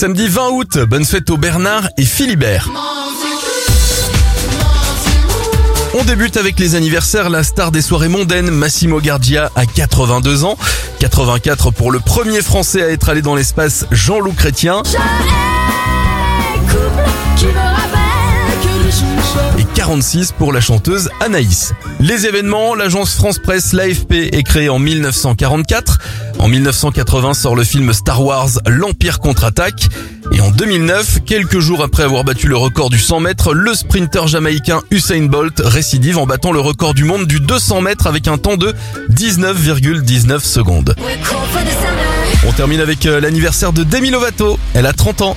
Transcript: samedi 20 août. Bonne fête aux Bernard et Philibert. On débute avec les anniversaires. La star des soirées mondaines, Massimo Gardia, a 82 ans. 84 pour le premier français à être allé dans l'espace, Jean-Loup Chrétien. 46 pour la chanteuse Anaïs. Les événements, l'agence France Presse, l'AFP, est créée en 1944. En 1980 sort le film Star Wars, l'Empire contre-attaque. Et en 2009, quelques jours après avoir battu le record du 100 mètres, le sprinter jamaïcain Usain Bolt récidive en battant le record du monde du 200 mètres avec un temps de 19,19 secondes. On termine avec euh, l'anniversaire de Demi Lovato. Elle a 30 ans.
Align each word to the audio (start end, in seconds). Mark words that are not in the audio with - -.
samedi 0.00 0.28
20 0.28 0.48
août. 0.52 0.78
Bonne 0.78 1.04
fête 1.04 1.28
aux 1.28 1.36
Bernard 1.36 1.86
et 1.98 2.06
Philibert. 2.06 2.70
On 5.92 6.02
débute 6.04 6.38
avec 6.38 6.58
les 6.58 6.74
anniversaires. 6.74 7.28
La 7.28 7.44
star 7.44 7.70
des 7.70 7.82
soirées 7.82 8.08
mondaines, 8.08 8.50
Massimo 8.50 8.98
Gardia, 8.98 9.50
a 9.56 9.66
82 9.66 10.44
ans. 10.44 10.56
84 11.00 11.70
pour 11.72 11.90
le 11.90 12.00
premier 12.00 12.40
français 12.40 12.82
à 12.82 12.88
être 12.88 13.10
allé 13.10 13.20
dans 13.20 13.34
l'espace, 13.34 13.84
Jean-Loup 13.90 14.32
Chrétien. 14.32 14.82
46 19.90 20.30
pour 20.38 20.52
la 20.52 20.60
chanteuse 20.60 21.10
Anaïs. 21.18 21.72
Les 21.98 22.24
événements, 22.24 22.76
l'agence 22.76 23.12
France 23.12 23.40
Presse, 23.40 23.72
l'AFP, 23.72 24.12
est 24.32 24.44
créée 24.44 24.68
en 24.68 24.78
1944. 24.78 25.98
En 26.38 26.46
1980 26.46 27.34
sort 27.34 27.56
le 27.56 27.64
film 27.64 27.92
Star 27.92 28.24
Wars, 28.24 28.50
l'Empire 28.68 29.18
contre-attaque. 29.18 29.88
Et 30.30 30.40
en 30.40 30.52
2009, 30.52 31.24
quelques 31.26 31.58
jours 31.58 31.82
après 31.82 32.04
avoir 32.04 32.22
battu 32.22 32.46
le 32.46 32.56
record 32.56 32.88
du 32.88 33.00
100 33.00 33.18
mètres, 33.18 33.52
le 33.52 33.74
sprinter 33.74 34.28
jamaïcain 34.28 34.80
Usain 34.92 35.26
Bolt 35.26 35.60
récidive 35.64 36.18
en 36.18 36.26
battant 36.26 36.52
le 36.52 36.60
record 36.60 36.94
du 36.94 37.02
monde 37.02 37.26
du 37.26 37.40
200 37.40 37.80
mètres 37.80 38.06
avec 38.06 38.28
un 38.28 38.38
temps 38.38 38.56
de 38.56 38.72
19,19 39.10 40.38
secondes. 40.38 40.94
On 42.46 42.52
termine 42.52 42.80
avec 42.80 43.06
euh, 43.06 43.20
l'anniversaire 43.20 43.72
de 43.72 43.82
Demi 43.82 44.10
Lovato. 44.10 44.56
Elle 44.74 44.86
a 44.86 44.92
30 44.92 45.22
ans. 45.22 45.36